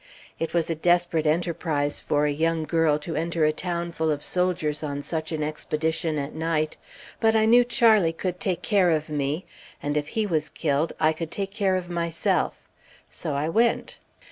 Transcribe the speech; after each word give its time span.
It 0.39 0.51
was 0.51 0.67
a 0.67 0.73
desperate 0.73 1.27
enterprise 1.27 1.99
for 1.99 2.25
a 2.25 2.31
young 2.31 2.63
girl, 2.65 2.97
to 2.97 3.15
enter 3.15 3.45
a 3.45 3.53
town 3.53 3.91
full 3.91 4.09
of 4.09 4.23
soldiers 4.23 4.81
on 4.81 5.03
such 5.03 5.31
an 5.31 5.43
expedition 5.43 6.17
at 6.17 6.33
night; 6.33 6.75
but 7.19 7.35
I 7.35 7.45
knew 7.45 7.63
Charlie 7.63 8.11
could 8.11 8.39
take 8.39 8.63
care 8.63 8.89
of 8.89 9.09
me, 9.11 9.45
and 9.79 9.95
if 9.95 10.07
he 10.17 10.25
was 10.25 10.49
killed 10.49 10.91
I 10.99 11.13
could 11.13 11.29
take 11.29 11.51
care 11.51 11.75
of 11.75 11.87
myself; 11.87 12.67
so 13.11 13.35
I 13.35 13.47
went. 13.47 13.99